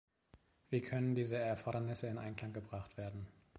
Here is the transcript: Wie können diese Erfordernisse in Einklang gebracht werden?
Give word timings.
Wie 0.71 0.81
können 0.81 1.13
diese 1.13 1.37
Erfordernisse 1.37 2.07
in 2.07 2.17
Einklang 2.17 2.53
gebracht 2.53 2.97
werden? 2.97 3.27